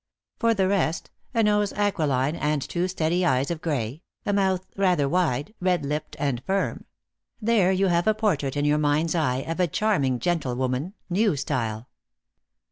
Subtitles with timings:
[0.39, 5.07] For the rest, a nose aquiline and two steady eyes of gray, a mouth rather
[5.07, 6.85] wide, red lipped and firm;
[7.39, 11.87] there you have a portrait in your mind's eye of a charming gentlewoman new style.